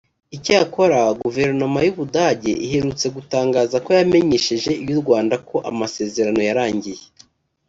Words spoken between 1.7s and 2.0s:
y’u